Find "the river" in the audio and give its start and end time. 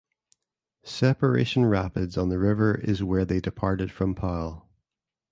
2.29-2.73